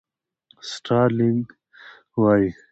[0.71, 1.47] سټارلېنک
[2.21, 2.49] وایي.